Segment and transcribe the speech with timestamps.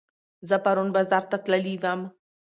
[0.47, 2.01] زه پرون بازار ته تللي وم